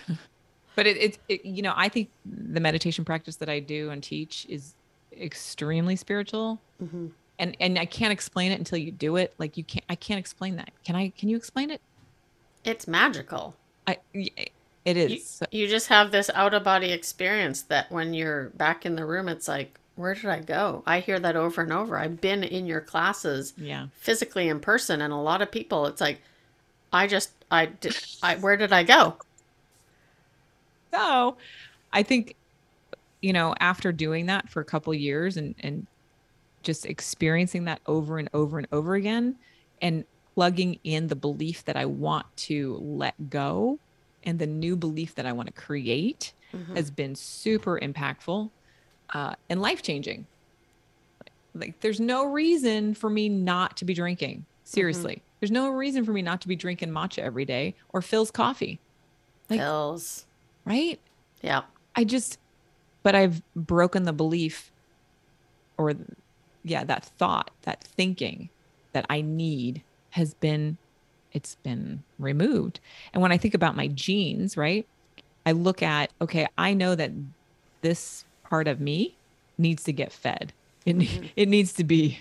but 0.76 0.88
it, 0.88 0.98
it, 0.98 1.20
it, 1.30 1.46
you 1.46 1.62
know, 1.62 1.74
I 1.76 1.90
think 1.90 2.10
the 2.26 2.60
meditation 2.60 3.06
practice 3.06 3.38
that 3.38 3.50
I 3.50 3.60
do 3.60 3.90
and 3.92 4.04
teach 4.04 4.46
is 4.50 4.76
extremely 5.20 5.96
spiritual 5.96 6.60
hmm 6.80 7.08
and 7.40 7.56
and 7.60 7.78
I 7.78 7.86
can't 7.86 8.14
explain 8.14 8.52
it 8.52 8.60
until 8.60 8.78
you 8.78 8.92
do 8.92 9.18
it. 9.18 9.34
Like 9.38 9.58
you 9.58 9.64
can't 9.64 9.86
I 9.90 9.96
can't 9.96 10.20
explain 10.20 10.56
that. 10.56 10.72
Can 10.84 10.96
I 10.96 11.10
can 11.18 11.30
you 11.30 11.38
explain 11.38 11.70
it? 11.70 11.82
It's 12.64 12.88
magical. 12.88 13.56
I 13.88 13.98
it 14.14 14.98
is. 14.98 15.42
You, 15.52 15.62
you 15.62 15.68
just 15.68 15.88
have 15.88 16.12
this 16.12 16.30
out 16.34 16.54
of 16.54 16.64
body 16.64 16.92
experience 16.92 17.64
that 17.64 17.92
when 17.92 18.14
you're 18.14 18.50
back 18.52 18.86
in 18.86 18.96
the 18.96 19.06
room, 19.06 19.28
it's 19.28 19.48
like, 19.48 19.80
where 19.96 20.14
did 20.14 20.26
I 20.26 20.42
go? 20.42 20.84
I 20.86 21.00
hear 21.00 21.20
that 21.20 21.36
over 21.36 21.62
and 21.62 21.74
over. 21.74 21.98
I've 21.98 22.22
been 22.22 22.44
in 22.44 22.68
your 22.68 22.82
classes 22.82 23.54
yeah. 23.58 23.88
physically 23.94 24.48
in 24.48 24.60
person, 24.60 25.02
and 25.02 25.12
a 25.12 25.18
lot 25.18 25.42
of 25.42 25.52
people, 25.52 25.88
it's 25.88 26.02
like, 26.02 26.22
I 26.94 27.08
just, 27.08 27.32
I 27.50 27.66
did, 27.66 27.98
I, 28.22 28.36
where 28.36 28.58
did 28.58 28.72
I 28.72 28.84
go? 28.84 29.18
So 30.92 31.36
I 31.92 32.04
think, 32.04 32.38
you 33.22 33.34
know, 33.34 33.56
after 33.60 33.92
doing 33.92 34.26
that 34.28 34.50
for 34.50 34.62
a 34.62 34.66
couple 34.66 34.94
years 34.94 35.38
and 35.38 35.56
and 35.60 35.88
just 36.64 36.86
experiencing 36.86 37.66
that 37.66 37.80
over 37.86 38.18
and 38.18 38.30
over 38.34 38.58
and 38.58 38.68
over 38.72 38.96
again 38.96 39.36
and 39.82 40.04
plugging 40.34 40.80
in 40.84 41.08
the 41.08 41.16
belief 41.16 41.64
that 41.66 41.76
I 41.78 41.86
want 41.86 42.26
to 42.38 42.76
let 42.82 43.30
go 43.30 43.78
and 44.24 44.40
the 44.40 44.48
new 44.48 44.76
belief 44.76 45.14
that 45.16 45.26
I 45.28 45.32
want 45.32 45.48
to 45.48 45.54
create 45.54 46.34
Mhm. 46.54 46.76
has 46.76 46.90
been 46.90 47.14
super 47.16 47.80
impactful 47.80 48.50
uh, 49.14 49.36
and 49.50 49.62
life 49.62 49.82
changing. 49.84 50.26
Like, 51.54 51.80
there's 51.82 52.00
no 52.00 52.26
reason 52.26 52.94
for 52.96 53.10
me 53.10 53.30
not 53.30 53.78
to 53.78 53.86
be 53.86 53.94
drinking. 53.94 54.46
Seriously, 54.64 55.22
there's 55.40 55.52
no 55.52 55.70
reason 55.70 56.04
for 56.04 56.12
me 56.12 56.22
not 56.24 56.42
to 56.42 56.48
be 56.48 56.56
drinking 56.56 56.90
matcha 56.90 57.20
every 57.20 57.46
day 57.46 57.76
or 57.90 58.02
Philz 58.02 58.34
coffee, 58.34 58.80
like- 59.50 59.60
Pills. 59.60 60.26
right? 60.66 61.00
Yeah. 61.44 61.62
I 61.96 62.04
just, 62.04 62.40
but 63.06 63.14
I've 63.14 63.40
broken 63.56 64.04
the 64.04 64.14
belief 64.14 64.72
or, 65.78 65.94
yeah, 66.64 66.84
that 66.86 67.06
thought, 67.20 67.52
that 67.62 67.84
thinking 67.84 68.50
that 68.96 69.06
I 69.12 69.22
need 69.22 69.84
has 70.10 70.34
been, 70.34 70.80
it's 71.32 71.56
been 71.64 72.04
removed. 72.18 72.80
And 73.14 73.22
when 73.22 73.32
I 73.32 73.38
think 73.38 73.54
about 73.54 73.76
my 73.76 73.90
genes, 73.90 74.58
right, 74.58 74.88
I 75.46 75.52
look 75.52 75.84
at, 75.84 76.12
okay, 76.20 76.48
I 76.58 76.74
know 76.74 76.96
that 76.96 77.12
this 77.84 78.26
part 78.50 78.68
of 78.68 78.82
me 78.82 79.20
needs 79.60 79.84
to 79.84 79.94
get 79.94 80.12
fed, 80.12 80.52
it, 80.88 80.96
ne- 80.96 81.32
it 81.36 81.48
needs 81.48 81.74
to 81.74 81.84
be 81.84 82.18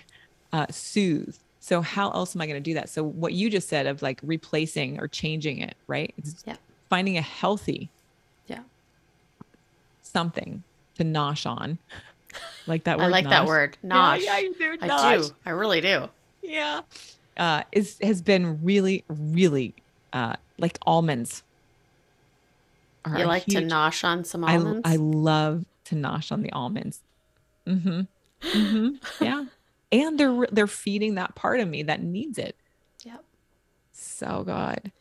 uh, 0.53 0.67
soothed. 0.69 1.39
So, 1.61 1.81
how 1.81 2.11
else 2.11 2.35
am 2.35 2.41
I 2.41 2.45
going 2.45 2.61
to 2.61 2.69
do 2.69 2.75
that? 2.75 2.89
So, 2.89 3.03
what 3.03 3.33
you 3.33 3.49
just 3.49 3.69
said 3.69 3.87
of 3.87 4.03
like 4.03 4.19
replacing 4.21 4.99
or 4.99 5.07
changing 5.07 5.57
it, 5.61 5.75
right? 5.87 6.13
It's 6.17 6.43
Yeah. 6.45 6.57
finding 6.91 7.17
a 7.17 7.23
healthy 7.23 7.89
Yeah. 8.45 8.61
something 10.03 10.63
to 10.95 11.03
nosh 11.03 11.45
on. 11.45 11.79
Like 12.67 12.83
that 12.85 12.97
word. 12.97 13.05
I 13.05 13.07
like 13.07 13.29
that 13.29 13.45
word. 13.45 13.77
Nosh. 13.83 14.21
Yeah, 14.21 14.39
you 14.39 14.53
do. 14.53 14.77
I 14.81 14.87
nosh. 14.87 15.29
do. 15.29 15.35
I 15.45 15.49
really 15.51 15.81
do. 15.81 16.09
Yeah. 16.41 16.81
Uh, 17.37 17.63
is 17.71 17.97
has 18.01 18.21
been 18.21 18.63
really, 18.63 19.03
really 19.07 19.73
uh, 20.13 20.35
like 20.57 20.77
almonds. 20.85 21.43
You 23.07 23.25
like 23.25 23.45
to 23.45 23.61
nosh 23.61 24.03
on 24.03 24.23
some 24.23 24.43
I, 24.43 24.55
almonds? 24.55 24.81
I 24.83 24.95
love 24.95 25.65
to 25.85 25.95
nosh 25.95 26.31
on 26.31 26.41
the 26.41 26.51
almonds. 26.51 27.01
Mm-hmm. 27.67 28.01
Mm-hmm. 28.41 28.89
Yeah. 29.23 29.45
and 29.91 30.19
they're 30.19 30.47
they're 30.51 30.67
feeding 30.67 31.15
that 31.15 31.35
part 31.35 31.59
of 31.59 31.67
me 31.67 31.83
that 31.83 32.01
needs 32.01 32.37
it. 32.37 32.55
Yep. 33.03 33.23
So 33.93 34.43
good. 34.43 34.91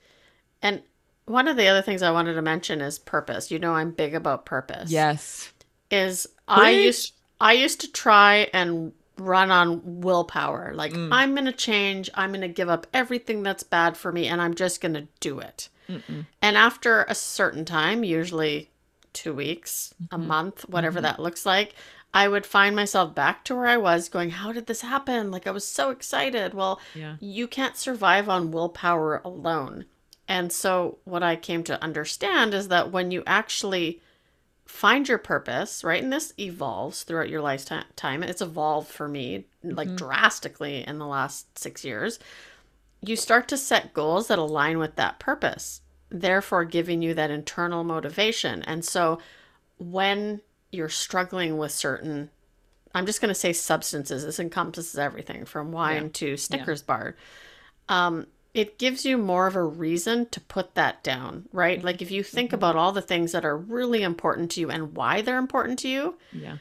And 0.61 0.83
one 1.27 1.49
of 1.49 1.57
the 1.57 1.67
other 1.67 1.83
things 1.83 2.03
I 2.03 2.11
wanted 2.11 2.35
to 2.35 2.43
mention 2.43 2.81
is 2.81 2.99
purpose. 2.99 3.51
You 3.51 3.59
know, 3.59 3.75
I'm 3.75 3.91
big 3.91 4.15
about 4.15 4.45
purpose. 4.45 4.91
Yes. 4.91 5.53
Is 5.95 6.29
I 6.49 6.73
Preach. 6.73 6.85
used 6.85 7.13
I 7.41 7.53
used 7.53 7.81
to 7.81 7.91
try 7.93 8.49
and 8.53 8.93
run 9.19 9.51
on 9.51 10.01
willpower. 10.01 10.73
Like 10.75 10.93
Mm. 10.93 11.09
I'm 11.13 11.35
going 11.35 11.45
to 11.47 11.53
change. 11.53 12.11
I'm 12.15 12.31
going 12.31 12.41
to 12.41 12.49
give 12.49 12.69
up 12.69 12.87
everything 12.93 13.43
that's 13.43 13.63
bad 13.63 13.97
for 13.97 14.11
me 14.13 14.27
and 14.27 14.41
I'm 14.43 14.55
just 14.55 14.81
going 14.81 14.95
to 14.95 15.07
do 15.21 15.39
it. 15.41 15.69
Mm-mm. 15.89 16.27
And 16.41 16.57
after 16.57 17.03
a 17.09 17.15
certain 17.15 17.65
time, 17.65 18.03
usually 18.05 18.71
2 19.13 19.33
weeks, 19.35 19.95
a 20.11 20.19
Mhm. 20.19 20.27
month, 20.27 20.69
whatever 20.69 20.99
Mhm. 20.99 21.03
that 21.03 21.21
looks 21.21 21.45
like, 21.47 21.75
I 22.13 22.27
would 22.29 22.47
find 22.47 22.75
myself 22.75 23.15
back 23.15 23.45
to 23.45 23.55
where 23.55 23.67
I 23.67 23.77
was 23.77 24.09
going, 24.09 24.31
how 24.31 24.51
did 24.53 24.67
this 24.67 24.81
happen? 24.81 25.31
Like 25.31 25.47
I 25.47 25.51
was 25.51 25.67
so 25.67 25.91
excited. 25.91 26.55
Well, 26.55 26.81
Yeah. 26.95 27.17
you 27.21 27.47
can't 27.47 27.77
survive 27.77 28.29
on 28.29 28.51
willpower 28.53 29.21
alone. 29.25 29.85
And 30.27 30.53
so, 30.53 30.99
what 31.05 31.23
I 31.23 31.37
came 31.37 31.63
to 31.65 31.83
understand 31.83 32.55
is 32.55 32.69
that 32.69 32.91
when 32.91 33.11
you 33.11 33.23
actually 33.27 34.01
find 34.66 35.09
your 35.09 35.18
purpose, 35.18 35.85
right, 35.85 36.02
and 36.02 36.12
this 36.12 36.33
evolves 36.38 37.02
throughout 37.02 37.28
your 37.28 37.42
lifetime, 37.42 38.23
it's 38.23 38.40
evolved 38.42 38.88
for 38.88 39.09
me 39.09 39.47
like 39.62 39.88
Mhm. 39.88 39.97
drastically 39.97 40.87
in 40.87 40.99
the 40.99 41.06
last 41.06 41.59
six 41.59 41.85
years. 41.85 42.18
You 43.02 43.16
start 43.16 43.49
to 43.49 43.56
set 43.59 43.92
goals 43.92 44.28
that 44.28 44.38
align 44.38 44.78
with 44.78 44.97
that 44.97 45.18
purpose, 45.18 45.83
therefore, 46.09 46.64
giving 46.64 47.02
you 47.02 47.12
that 47.14 47.30
internal 47.30 47.85
motivation. 47.85 48.62
And 48.62 48.85
so, 48.85 49.18
when 49.78 50.40
you're 50.71 50.88
struggling 50.88 51.59
with 51.59 51.73
certain 51.73 52.30
I'm 52.97 53.06
just 53.06 53.21
going 53.21 53.28
to 53.30 53.35
say 53.35 53.52
substances. 53.52 54.25
This 54.25 54.38
encompasses 54.38 54.97
everything 54.99 55.44
from 55.47 55.73
wine 55.73 56.04
Yeah. 56.04 56.11
to 56.12 56.37
Snickers 56.37 56.80
bar. 56.80 57.16
Um, 57.88 58.28
it 58.54 58.78
gives 58.78 59.04
you 59.04 59.18
more 59.18 59.46
of 59.49 59.56
a 59.56 59.62
reason 59.62 60.26
to 60.30 60.40
put 60.40 60.75
that 60.76 61.02
down, 61.02 61.49
right? 61.52 61.82
Like 61.82 62.00
if 62.00 62.11
you 62.12 62.23
think 62.23 62.50
Mhm. 62.50 62.54
about 62.54 62.76
all 62.76 62.92
the 62.92 63.02
things 63.02 63.32
that 63.32 63.44
are 63.44 63.56
really 63.56 64.02
important 64.02 64.52
to 64.52 64.61
you 64.61 64.70
and 64.70 64.94
why 64.96 65.20
they're 65.23 65.38
important 65.38 65.78
to 65.80 65.88
you, 65.88 66.16
Yeah. 66.32 66.58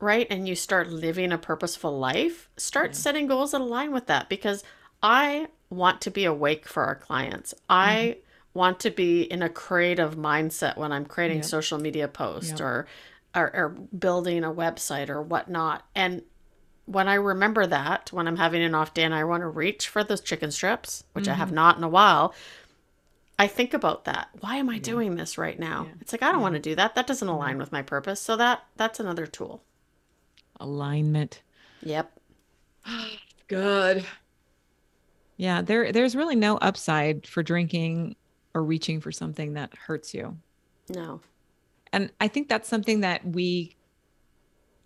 right? 0.00 0.26
And 0.28 0.48
you 0.48 0.56
start 0.56 0.90
living 0.90 1.30
a 1.32 1.38
purposeful 1.38 1.96
life, 1.98 2.48
start 2.56 2.90
Yeah. 2.90 2.94
setting 2.96 3.26
goals 3.28 3.52
that 3.52 3.60
align 3.60 3.92
with 3.92 4.06
that 4.06 4.28
because 4.28 4.64
I 5.02 5.46
want 5.70 6.00
to 6.02 6.10
be 6.10 6.24
awake 6.24 6.66
for 6.66 6.84
our 6.84 6.96
clients. 6.96 7.54
I 7.70 8.18
want 8.52 8.80
to 8.80 8.90
be 8.90 9.22
in 9.22 9.42
a 9.42 9.48
creative 9.48 10.16
mindset 10.16 10.76
when 10.76 10.90
I'm 10.90 11.04
creating 11.06 11.38
Yeah. 11.38 11.42
social 11.44 11.78
media 11.78 12.08
posts 12.08 12.58
Yeah. 12.58 12.64
or, 12.66 12.86
or 13.36 13.50
or 13.54 13.68
building 13.68 14.42
a 14.44 14.50
website 14.52 15.10
or 15.10 15.20
whatnot. 15.22 15.84
And 15.94 16.22
when 16.86 17.08
I 17.08 17.14
remember 17.14 17.66
that, 17.66 18.12
when 18.12 18.26
I'm 18.26 18.36
having 18.36 18.62
an 18.62 18.74
off 18.74 18.94
day 18.94 19.02
and 19.02 19.14
I 19.14 19.24
want 19.24 19.42
to 19.42 19.48
reach 19.48 19.88
for 19.88 20.02
those 20.02 20.20
chicken 20.20 20.50
strips, 20.50 21.04
which 21.12 21.28
I 21.28 21.34
have 21.34 21.48
mm-hmm. 21.48 21.56
not 21.56 21.76
in 21.76 21.84
a 21.84 21.88
while, 21.88 22.34
I 23.38 23.48
think 23.48 23.74
about 23.74 24.04
that. 24.04 24.28
Why 24.40 24.56
am 24.56 24.70
I 24.70 24.78
doing 24.78 25.16
this 25.16 25.36
right 25.36 25.58
now? 25.58 25.86
Yeah. 25.88 25.94
It's 26.00 26.12
like 26.12 26.22
I 26.22 26.26
don't 26.26 26.36
Yeah. 26.36 26.42
want 26.42 26.54
to 26.54 26.60
do 26.60 26.74
that. 26.76 26.94
That 26.94 27.06
doesn't 27.06 27.28
align 27.28 27.58
with 27.58 27.72
my 27.72 27.82
purpose. 27.82 28.20
So 28.20 28.36
that 28.36 28.64
that's 28.76 29.00
another 29.00 29.26
tool. 29.26 29.62
Alignment. 30.58 31.42
Yep. 31.82 32.18
Good. 33.48 34.06
Yeah, 35.36 35.60
there 35.60 35.92
there's 35.92 36.16
really 36.16 36.36
no 36.36 36.56
upside 36.58 37.26
for 37.26 37.42
drinking 37.42 38.16
or 38.54 38.62
reaching 38.62 39.00
for 39.00 39.12
something 39.12 39.52
that 39.52 39.74
hurts 39.76 40.14
you. 40.14 40.38
No. 40.88 41.20
And 41.92 42.10
I 42.20 42.28
think 42.28 42.48
that's 42.48 42.68
something 42.68 43.00
that 43.00 43.24
we 43.26 43.76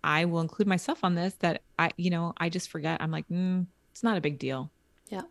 I 0.03 0.25
will 0.25 0.41
include 0.41 0.67
myself 0.67 1.03
on 1.03 1.15
this 1.15 1.33
that 1.35 1.61
I 1.79 1.91
you 1.97 2.09
know, 2.09 2.33
I 2.37 2.49
just 2.49 2.69
forget. 2.69 3.01
I'm 3.01 3.11
like, 3.11 3.27
mm, 3.29 3.65
it's 3.91 4.03
not 4.03 4.17
a 4.17 4.21
big 4.21 4.39
deal. 4.39 4.69
Yeah. 5.09 5.21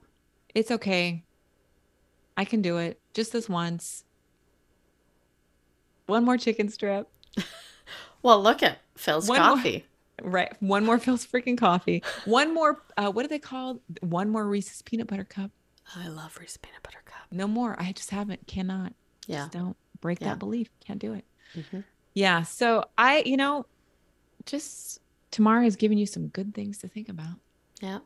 It's 0.55 0.71
okay. 0.71 1.25
I 2.37 2.45
can 2.45 2.62
do 2.62 2.79
it 2.79 3.00
just 3.15 3.33
this 3.33 3.49
once. 3.49 4.05
One 6.07 6.25
more 6.25 6.37
chicken 6.39 6.69
strip. 6.69 7.09
Well, 8.23 8.43
look 8.43 8.62
at 8.62 8.81
Philz 8.99 9.29
One 9.31 9.41
more- 9.41 9.57
coffee. 9.57 9.87
Right. 10.23 10.53
One 10.61 10.85
more 10.85 10.99
Philz 10.99 11.27
freaking 11.27 11.57
coffee. 11.57 12.03
One 12.27 12.53
more 12.53 12.83
uh 12.99 13.11
what 13.11 13.25
are 13.25 13.29
they 13.29 13.39
called? 13.39 13.81
One 14.03 14.29
more 14.29 14.45
Reese's 14.47 14.83
peanut 14.83 15.07
butter 15.07 15.25
cup. 15.25 15.50
I 15.97 16.09
love 16.09 16.37
Reese's 16.39 16.59
peanut 16.59 16.83
butter 16.83 17.00
cup. 17.07 17.23
No 17.33 17.49
more. 17.49 17.75
I 17.81 17.93
just 17.93 18.11
haven't. 18.11 18.47
Cannot. 18.47 18.93
Yeah. 19.27 19.39
Just 19.45 19.53
don't 19.53 19.77
break 20.03 20.21
Yeah. 20.21 20.29
that 20.29 20.39
belief. 20.39 20.69
Can't 20.85 20.99
do 20.99 21.15
it. 21.15 21.25
Mhm. 21.57 21.85
Yeah. 22.12 22.43
So 22.43 22.85
I, 22.99 23.23
you 23.25 23.39
know, 23.39 23.65
just 24.47 25.00
Tamara 25.30 25.64
has 25.64 25.76
given 25.76 25.99
you 25.99 26.06
some 26.06 26.28
good 26.28 26.54
things 26.54 26.78
to 26.78 26.88
think 26.88 27.09
about. 27.09 27.37
Yeah. 27.80 28.00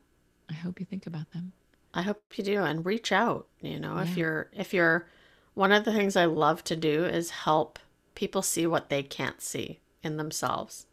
I 0.51 0.55
hope 0.55 0.79
you 0.81 0.87
think 0.87 1.07
about 1.07 1.31
them. 1.33 1.53
I 1.95 2.03
hope 2.03 2.23
you 2.35 2.45
do 2.45 2.63
and 2.63 2.85
reach 2.85 3.13
out, 3.13 3.47
you 3.61 3.79
know, 3.79 3.99
if 3.99 4.17
you're 4.17 4.51
if 4.53 4.75
you're 4.75 5.07
one 5.55 5.73
of 5.73 5.85
the 5.85 5.93
things 5.93 6.17
I 6.17 6.25
love 6.25 6.65
to 6.65 6.77
do 6.77 7.05
is 7.05 7.31
help 7.31 7.79
people 8.15 8.43
see 8.43 8.67
what 8.67 8.89
they 8.89 9.03
can't 9.03 9.41
see 9.41 9.79
in 10.03 10.17
themselves. 10.17 10.87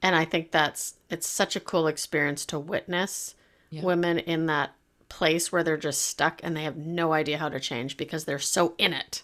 And 0.00 0.16
I 0.16 0.24
think 0.24 0.50
that's 0.50 0.94
it's 1.10 1.28
such 1.28 1.56
a 1.56 1.60
cool 1.60 1.86
experience 1.86 2.44
to 2.46 2.58
witness 2.58 3.34
Yeah. 3.70 3.82
women 3.82 4.18
in 4.18 4.46
that 4.46 4.74
place 5.08 5.52
where 5.52 5.62
they're 5.62 5.76
just 5.76 6.02
stuck 6.02 6.40
and 6.42 6.56
they 6.56 6.62
have 6.64 6.76
no 6.76 7.12
idea 7.12 7.36
how 7.38 7.50
to 7.50 7.60
change 7.60 7.96
because 7.98 8.24
they're 8.24 8.38
so 8.38 8.74
in 8.78 8.92
it. 8.94 9.22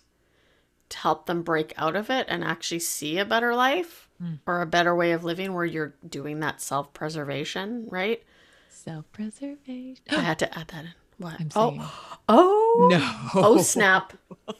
To 0.90 0.98
help 0.98 1.26
them 1.26 1.42
break 1.42 1.72
out 1.76 1.96
of 1.96 2.08
it 2.10 2.26
and 2.28 2.44
actually 2.44 2.78
see 2.80 3.18
a 3.18 3.24
better 3.24 3.54
life 3.54 4.07
Mm. 4.22 4.40
or 4.46 4.60
a 4.62 4.66
better 4.66 4.96
way 4.96 5.12
of 5.12 5.22
living 5.22 5.54
where 5.54 5.64
you're 5.64 5.94
doing 6.08 6.40
that 6.40 6.60
self-preservation, 6.60 7.86
right? 7.88 8.22
Self-preservation. 8.68 10.02
I 10.10 10.14
had 10.20 10.38
to 10.40 10.58
add 10.58 10.68
that 10.68 10.84
in. 10.86 10.90
What? 11.18 11.36
I'm 11.40 11.48
oh, 11.54 11.70
saying- 11.70 11.82
oh, 12.28 12.88
No. 12.90 13.42
oh, 13.42 13.62
snap! 13.62 14.12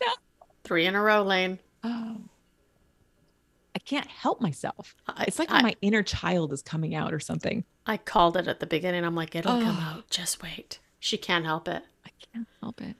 No. 0.00 0.12
Three 0.64 0.86
in 0.86 0.94
a 0.94 1.02
row, 1.02 1.22
Lane. 1.22 1.58
Oh. 1.84 2.16
I 3.74 3.78
can't 3.80 4.06
help 4.06 4.40
myself. 4.40 4.94
I- 5.06 5.24
it's 5.28 5.38
like 5.38 5.50
I- 5.50 5.60
my 5.62 5.74
inner 5.82 6.02
child 6.02 6.52
is 6.54 6.62
coming 6.62 6.94
out 6.94 7.12
or 7.12 7.20
something. 7.20 7.64
I 7.86 7.96
called 7.98 8.36
it 8.36 8.48
at 8.48 8.60
the 8.60 8.66
beginning. 8.66 9.04
I'm 9.04 9.14
like, 9.14 9.34
it'll 9.34 9.60
come 9.60 9.76
Oh. 9.78 9.96
out. 9.98 10.10
Just 10.10 10.42
wait. 10.42 10.78
She 10.98 11.16
can't 11.18 11.44
help 11.44 11.68
it. 11.68 11.82
I 12.06 12.10
can't 12.32 12.46
help 12.62 12.80
it. 12.80 12.96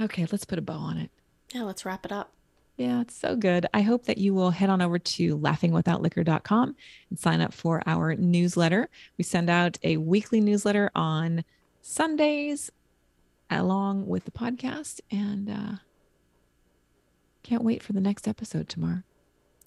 Okay, 0.00 0.26
let's 0.30 0.44
put 0.44 0.58
a 0.58 0.62
bow 0.62 0.74
on 0.74 0.98
it. 0.98 1.10
Yeah, 1.54 1.62
let's 1.62 1.84
wrap 1.84 2.04
it 2.04 2.12
up. 2.12 2.32
Yeah, 2.76 3.00
it's 3.00 3.16
so 3.16 3.36
good. 3.36 3.66
I 3.72 3.80
hope 3.80 4.04
that 4.04 4.18
you 4.18 4.34
will 4.34 4.50
head 4.50 4.68
on 4.68 4.82
over 4.82 4.98
to 4.98 5.38
laughingwithoutliquor.com 5.38 6.76
and 7.10 7.18
sign 7.18 7.40
up 7.40 7.54
for 7.54 7.82
our 7.86 8.14
newsletter. 8.16 8.88
We 9.16 9.24
send 9.24 9.48
out 9.48 9.78
a 9.82 9.96
weekly 9.96 10.40
newsletter 10.40 10.90
on 10.94 11.44
Sundays 11.80 12.70
along 13.48 14.06
with 14.06 14.24
the 14.24 14.30
podcast 14.32 15.00
and 15.10 15.48
uh 15.48 15.72
can't 17.44 17.62
wait 17.62 17.80
for 17.82 17.92
the 17.92 18.00
next 18.00 18.26
episode 18.26 18.68
tomorrow. 18.68 19.02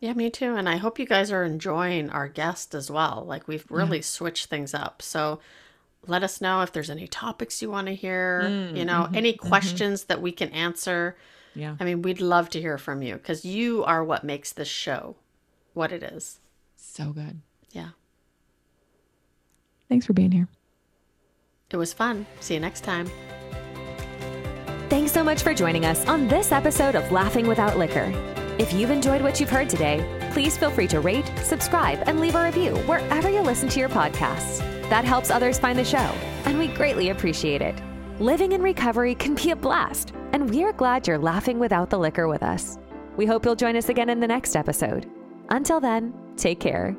Yeah, 0.01 0.13
me 0.13 0.29
too. 0.29 0.55
And 0.55 0.67
I 0.67 0.75
hope 0.77 0.99
you 0.99 1.05
guys 1.05 1.31
are 1.31 1.43
enjoying 1.45 2.09
our 2.09 2.27
guest 2.27 2.75
as 2.75 2.91
well. 2.91 3.23
Like 3.25 3.47
we've 3.47 3.65
really 3.69 4.01
switched 4.01 4.47
things 4.47 4.73
up. 4.73 5.01
So 5.01 5.39
let 6.07 6.23
us 6.23 6.41
know 6.41 6.61
if 6.61 6.71
there's 6.73 6.89
any 6.89 7.07
topics 7.07 7.61
you 7.61 7.69
want 7.71 7.87
to 7.87 7.95
hear, 7.95 8.41
Mm, 8.43 8.77
you 8.77 8.85
know, 8.85 9.07
mhm, 9.09 9.15
any 9.15 9.33
mhm. 9.33 9.39
questions 9.39 10.03
that 10.05 10.21
we 10.21 10.31
can 10.33 10.49
answer. 10.49 11.15
Yeah. 11.55 11.75
I 11.79 11.83
mean, 11.83 12.01
we'd 12.01 12.21
love 12.21 12.49
to 12.51 12.61
hear 12.61 12.77
from 12.77 13.01
you 13.01 13.15
because 13.15 13.43
you 13.45 13.83
are 13.83 14.03
what 14.03 14.23
makes 14.23 14.53
this 14.53 14.67
show 14.67 15.15
what 15.73 15.91
it 15.91 16.03
is. 16.03 16.39
So 16.75 17.11
good. 17.11 17.41
Yeah. 17.71 17.89
Thanks 19.87 20.05
for 20.05 20.13
being 20.13 20.31
here. 20.31 20.47
It 21.71 21.77
was 21.77 21.93
fun. 21.93 22.25
See 22.39 22.55
you 22.55 22.59
next 22.59 22.83
time. 22.83 23.09
Thanks 24.89 25.11
so 25.11 25.23
much 25.23 25.43
for 25.43 25.53
joining 25.53 25.85
us 25.85 26.05
on 26.07 26.27
this 26.27 26.51
episode 26.51 26.95
of 26.95 27.11
Laughing 27.11 27.47
Without 27.47 27.77
Liquor. 27.77 28.11
If 28.57 28.73
you've 28.73 28.89
enjoyed 28.89 29.21
what 29.21 29.39
you've 29.39 29.49
heard 29.49 29.69
today, 29.69 30.03
please 30.31 30.57
feel 30.57 30.71
free 30.71 30.87
to 30.87 30.99
rate, 30.99 31.31
subscribe, 31.43 32.03
and 32.07 32.19
leave 32.19 32.35
a 32.35 32.43
review 32.43 32.75
wherever 32.79 33.29
you 33.29 33.41
listen 33.41 33.69
to 33.69 33.79
your 33.79 33.89
podcasts. 33.89 34.59
That 34.89 35.05
helps 35.05 35.29
others 35.29 35.59
find 35.59 35.77
the 35.77 35.85
show, 35.85 36.11
and 36.45 36.57
we 36.57 36.67
greatly 36.67 37.09
appreciate 37.09 37.61
it. 37.61 37.75
Living 38.19 38.51
in 38.51 38.61
recovery 38.61 39.15
can 39.15 39.35
be 39.35 39.51
a 39.51 39.55
blast, 39.55 40.11
and 40.33 40.49
we're 40.49 40.73
glad 40.73 41.07
you're 41.07 41.17
laughing 41.17 41.59
without 41.59 41.89
the 41.89 41.99
liquor 41.99 42.27
with 42.27 42.43
us. 42.43 42.77
We 43.17 43.25
hope 43.25 43.45
you'll 43.45 43.55
join 43.55 43.75
us 43.75 43.89
again 43.89 44.09
in 44.09 44.19
the 44.19 44.27
next 44.27 44.55
episode. 44.55 45.09
Until 45.49 45.79
then, 45.79 46.13
take 46.37 46.59
care. 46.59 46.95